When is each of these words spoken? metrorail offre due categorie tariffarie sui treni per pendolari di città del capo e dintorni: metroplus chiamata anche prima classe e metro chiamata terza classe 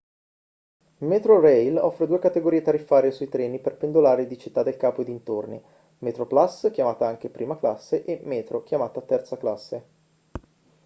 metrorail 1.01 1.77
offre 1.77 2.07
due 2.07 2.17
categorie 2.17 2.63
tariffarie 2.63 3.11
sui 3.11 3.29
treni 3.29 3.59
per 3.59 3.77
pendolari 3.77 4.25
di 4.25 4.35
città 4.39 4.63
del 4.63 4.75
capo 4.75 5.01
e 5.01 5.05
dintorni: 5.05 5.61
metroplus 5.99 6.69
chiamata 6.73 7.05
anche 7.07 7.29
prima 7.29 7.55
classe 7.55 8.03
e 8.03 8.19
metro 8.23 8.63
chiamata 8.63 8.99
terza 9.01 9.37
classe 9.37 9.85